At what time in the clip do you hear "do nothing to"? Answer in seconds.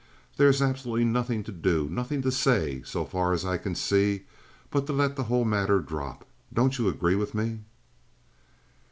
1.51-2.31